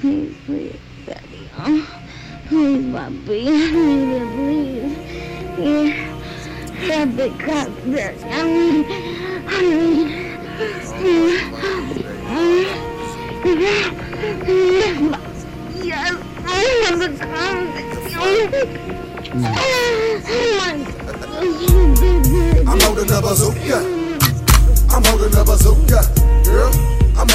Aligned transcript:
Please, 0.00 0.34
please, 0.46 0.80
daddy. 1.06 1.48
Oh, 1.58 2.02
please, 2.48 2.84
papi. 2.86 3.46
I 3.46 4.26
please. 4.34 4.96
Yeah. 5.58 6.10
That 6.88 7.16
big 7.16 7.38
cup, 7.38 7.68
daddy. 7.86 8.18
I 8.24 8.42
need 8.42 8.86
I 9.46 9.62
need 9.62 10.34
Yes, 15.82 16.16
I 16.44 16.60
want 16.82 16.98
the 17.00 17.08
I'm 22.66 22.80
holding 22.80 23.10
a 23.10 23.20
bazooka. 23.20 23.78
I'm 24.90 25.04
holding 25.04 25.34
a 25.38 25.44
bazooka. 25.44 26.23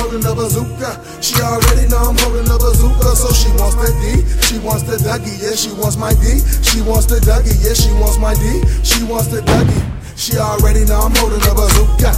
Holding 0.10 0.26
a 0.26 0.34
bazooka. 0.34 1.22
She 1.22 1.38
already 1.38 1.86
know 1.86 2.02
I'm 2.10 2.18
holding 2.18 2.50
a 2.50 2.58
bazooka, 2.58 3.14
so 3.14 3.30
she 3.30 3.46
wants 3.62 3.78
the 3.78 3.94
D. 4.02 4.26
She 4.42 4.58
wants 4.58 4.82
the 4.82 4.98
Dougie, 4.98 5.38
yeah, 5.38 5.54
she 5.54 5.70
wants 5.78 5.98
my 6.02 6.18
D. 6.18 6.42
She 6.66 6.82
wants 6.82 7.06
the 7.06 7.22
Dougie, 7.22 7.54
yeah, 7.62 7.78
she 7.78 7.94
wants 8.02 8.18
my 8.18 8.34
D. 8.34 8.42
She 8.82 9.06
wants 9.06 9.28
the 9.30 9.46
Dougie. 9.46 9.86
She 10.18 10.34
already 10.42 10.82
know 10.90 11.06
I'm 11.06 11.14
holding 11.14 11.46
a 11.46 11.54
bazooka. 11.54 12.18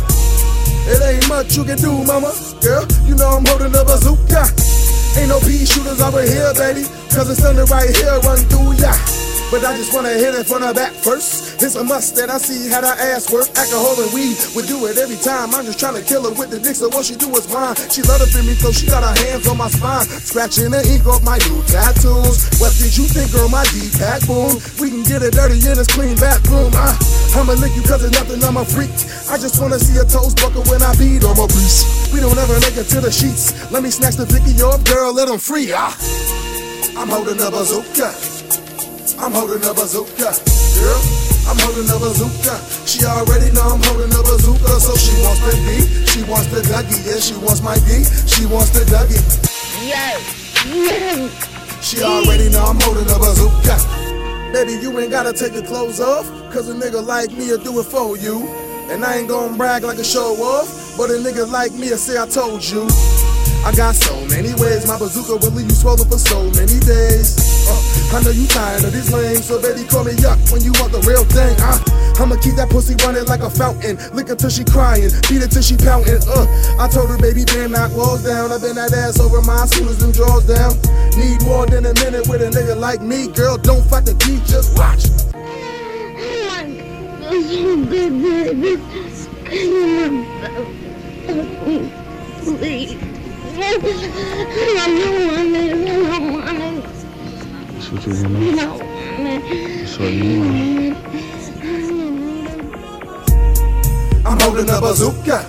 It 0.88 1.04
ain't 1.04 1.28
much 1.28 1.58
you 1.60 1.68
can 1.68 1.76
do, 1.84 1.92
mama. 2.08 2.32
Girl, 2.64 2.88
you 3.04 3.20
know 3.20 3.28
I'm 3.28 3.44
holding 3.44 3.76
a 3.76 3.84
bazooka. 3.84 4.48
Ain't 5.20 5.28
no 5.28 5.44
pea 5.44 5.68
shooters 5.68 6.00
over 6.00 6.24
here, 6.24 6.48
baby. 6.56 6.88
Cause 7.12 7.28
it's 7.28 7.44
under 7.44 7.68
right 7.68 7.92
here, 7.92 8.16
run 8.24 8.40
through 8.48 8.80
ya. 8.80 8.96
But 9.52 9.68
I 9.68 9.76
just 9.76 9.92
wanna 9.92 10.16
hit 10.16 10.32
it 10.32 10.48
from 10.48 10.64
the 10.64 10.72
back 10.72 10.96
first. 10.96 11.60
It's 11.60 11.76
a 11.76 11.84
must 11.84 12.16
that 12.16 12.32
I 12.32 12.40
see 12.40 12.72
how 12.72 12.80
that 12.80 12.96
ass 13.04 13.28
work. 13.28 13.52
Alcohol 13.60 14.00
and 14.00 14.08
weed 14.16 14.40
would 14.56 14.64
do 14.64 14.88
it 14.88 14.96
every 14.96 15.20
time. 15.20 15.52
I'm 15.52 15.68
just 15.68 15.76
trying 15.76 16.00
to 16.00 16.04
kill 16.08 16.24
her 16.24 16.32
with 16.32 16.56
the 16.56 16.60
dick, 16.64 16.80
so 16.80 16.88
what 16.88 17.04
she 17.04 17.20
do 17.20 17.28
is 17.36 17.52
mine. 17.52 17.76
She 17.92 18.00
love 18.08 18.24
to 18.24 18.32
feel 18.32 18.48
me, 18.48 18.56
so 18.56 18.72
she 18.72 18.88
got 18.88 19.04
her 19.04 19.12
hands 19.28 19.44
on 19.52 19.60
my 19.60 19.68
spine. 19.68 20.08
Scratching 20.08 20.72
the 20.72 20.80
ink 20.88 21.04
off 21.04 21.20
my 21.28 21.36
new 21.52 21.60
tattoos. 21.68 22.48
What 22.64 22.72
did 22.80 22.96
you 22.96 23.04
think, 23.12 23.28
girl? 23.36 23.52
My 23.52 23.68
D-pack 23.76 24.24
boom. 24.24 24.56
We 24.80 24.88
can 24.88 25.04
get 25.04 25.20
it 25.20 25.36
dirty 25.36 25.60
in 25.60 25.76
this 25.76 25.92
clean 25.92 26.16
bathroom. 26.16 26.72
Uh, 26.72 26.96
I'ma 27.36 27.60
lick 27.60 27.76
you 27.76 27.84
cause 27.84 28.08
it's 28.08 28.16
nothing, 28.16 28.40
I'm 28.48 28.56
a 28.56 28.64
freak. 28.64 28.96
I 29.28 29.36
just 29.36 29.60
wanna 29.60 29.84
see 29.84 30.00
a 30.00 30.08
toes 30.08 30.32
buckle 30.32 30.64
when 30.72 30.80
I 30.80 30.96
beat 30.96 31.28
on 31.28 31.36
my 31.36 31.52
beast. 31.52 32.16
We 32.16 32.24
don't 32.24 32.40
ever 32.40 32.56
make 32.64 32.80
it 32.80 32.88
to 32.96 33.04
the 33.04 33.12
sheets. 33.12 33.52
Let 33.68 33.84
me 33.84 33.92
snatch 33.92 34.16
the 34.16 34.24
Vicky 34.24 34.56
up, 34.64 34.80
girl, 34.88 35.12
let 35.12 35.28
them 35.28 35.44
free. 35.44 35.76
Ah. 35.76 35.92
I'm 36.96 37.12
holding 37.12 37.36
a 37.44 37.52
bazooka. 37.52 38.31
I'm 39.22 39.34
holding 39.34 39.62
a 39.62 39.74
bazooka. 39.74 40.34
Girl, 40.82 41.02
I'm 41.46 41.58
holding 41.62 41.86
a 41.86 41.98
bazooka. 42.02 42.58
She 42.90 43.06
already 43.06 43.54
know 43.54 43.78
I'm 43.78 43.84
holding 43.86 44.10
a 44.10 44.22
bazooka, 44.26 44.82
so 44.82 44.98
she 44.98 45.14
wants 45.22 45.46
the 45.46 45.54
D. 45.62 45.86
She 46.10 46.24
wants 46.26 46.50
the 46.50 46.66
Dougie, 46.66 46.98
yeah, 47.06 47.22
she 47.22 47.38
wants 47.38 47.62
my 47.62 47.78
D. 47.86 48.02
She 48.26 48.50
wants 48.50 48.74
the 48.74 48.82
Dougie. 48.90 49.22
Yes, 49.86 50.26
yes. 50.66 51.86
She 51.86 52.02
already 52.02 52.50
know 52.50 52.66
I'm 52.66 52.82
holding 52.82 53.06
a 53.06 53.20
bazooka. 53.22 53.78
Baby, 54.54 54.82
you 54.82 54.90
ain't 54.98 55.12
gotta 55.12 55.34
take 55.34 55.54
your 55.54 55.70
clothes 55.70 56.00
off, 56.02 56.26
cause 56.52 56.68
a 56.70 56.74
nigga 56.74 57.06
like 57.06 57.32
me'll 57.34 57.62
do 57.62 57.80
it 57.80 57.86
for 57.86 58.18
you. 58.18 58.50
And 58.90 59.06
I 59.06 59.18
ain't 59.18 59.30
gonna 59.30 59.56
brag 59.56 59.84
like 59.84 60.00
a 60.00 60.04
show 60.04 60.34
off, 60.42 60.98
but 60.98 61.12
a 61.12 61.22
nigga 61.22 61.46
like 61.50 61.74
me'll 61.74 61.98
say 61.98 62.18
I 62.18 62.26
told 62.26 62.66
you. 62.66 62.90
I 63.64 63.72
got 63.78 63.94
so 63.94 64.18
many 64.26 64.50
ways, 64.58 64.88
my 64.88 64.98
bazooka 64.98 65.38
will 65.46 65.54
leave 65.54 65.70
you 65.70 65.78
swollen 65.78 66.10
for 66.10 66.18
so 66.18 66.42
many 66.58 66.80
days. 66.80 67.51
Uh, 67.72 68.18
I 68.18 68.24
know 68.24 68.32
you 68.32 68.46
tired 68.48 68.84
of 68.84 68.92
these 68.92 69.12
lanes, 69.14 69.46
so 69.46 69.62
baby 69.62 69.88
call 69.88 70.04
me 70.04 70.12
up 70.28 70.36
when 70.52 70.60
you 70.62 70.76
want 70.76 70.92
the 70.92 71.00
real 71.08 71.24
thing. 71.24 71.56
Uh, 71.64 71.80
I'ma 72.20 72.36
keep 72.44 72.56
that 72.60 72.70
pussy 72.70 72.96
running 73.00 73.24
like 73.26 73.40
a 73.40 73.50
fountain, 73.50 73.96
lick 74.12 74.28
her 74.28 74.36
till 74.36 74.50
she 74.52 74.66
crying, 74.68 75.08
beat 75.32 75.40
it 75.40 75.52
till 75.52 75.64
she 75.64 75.78
pouting. 75.78 76.20
Uh, 76.28 76.44
I 76.76 76.92
told 76.92 77.10
her 77.10 77.18
baby 77.18 77.46
been 77.48 77.72
knock 77.72 77.96
walls 77.96 78.24
down, 78.28 78.52
I 78.52 78.60
been 78.60 78.76
that 78.76 78.92
ass 78.92 79.20
over 79.20 79.42
my 79.42 79.66
soon 79.66 79.88
as 79.88 80.00
them 80.00 80.12
drawers 80.12 80.46
down. 80.46 80.76
Need 81.16 81.48
more 81.48 81.66
than 81.66 81.88
a 81.88 81.94
minute 82.04 82.28
with 82.28 82.44
a 82.44 82.52
nigga 82.52 82.76
like 82.76 83.02
me, 83.02 83.32
girl. 83.32 83.56
Don't 83.56 83.88
fight 83.88 84.04
the 84.04 84.16
beat, 84.20 84.44
just 84.44 84.76
watch. 84.76 85.08
Please. 92.44 93.00
I 93.62 93.78
don't 94.88 95.28
want 95.28 95.56
it. 95.56 95.72
I 95.72 96.20
don't 96.20 96.34
want 96.34 96.86
it. 96.86 96.91
That's 97.82 97.94
what 97.94 98.06
you 98.06 98.14
want. 98.14 98.38
I 98.38 98.62
don't 98.62 98.78
want 98.78 99.42
it. 99.50 99.82
That's 99.82 99.98
what 99.98 100.14
you 100.14 100.40
want. 100.40 100.94
I'm 104.24 104.38
holding 104.40 104.70
up 104.70 104.78
a 104.78 104.82
bazooka. 104.86 105.42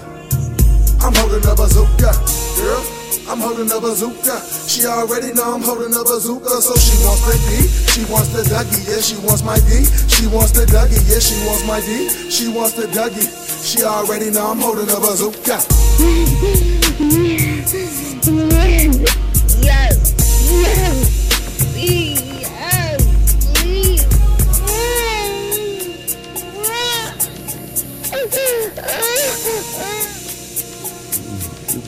I'm 1.05 1.13
holding 1.13 1.45
up 1.45 1.53
a 1.53 1.61
bazooka. 1.61 2.11
Girl, 2.57 2.81
I'm 3.29 3.37
holding 3.39 3.71
up 3.71 3.85
a 3.85 3.93
bazooka. 3.93 4.41
She 4.67 4.87
already 4.87 5.35
know 5.35 5.53
I'm 5.53 5.61
holding 5.61 5.93
up 5.93 6.09
a 6.09 6.17
bazooka, 6.17 6.63
so 6.63 6.73
she 6.81 6.97
wants 7.05 7.21
the 7.29 7.37
D. 7.53 7.69
She 7.69 8.01
wants 8.11 8.33
the 8.33 8.49
Dougie, 8.49 8.81
yeah, 8.89 9.03
she 9.05 9.17
wants 9.21 9.45
my 9.45 9.61
D. 9.69 9.85
She 10.09 10.27
wants 10.27 10.53
the 10.53 10.65
Dougie, 10.65 11.05
yeah, 11.13 11.21
she 11.21 11.37
wants 11.45 11.67
my 11.69 11.81
D. 11.85 12.09
She 12.31 12.49
wants 12.49 12.73
the 12.73 12.87
Dougie. 12.89 13.29
She 13.63 13.85
already 13.85 14.31
know 14.31 14.53
I'm 14.53 14.59
holding 14.59 14.89
up 14.89 15.05
a 15.05 15.13
bazooka. 15.13 15.61
Yes. 18.73 19.22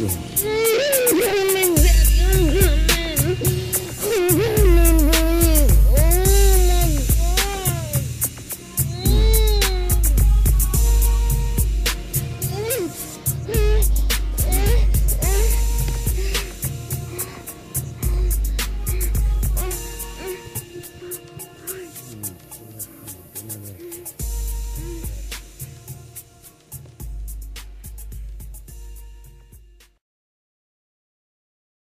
예. 0.00 1.43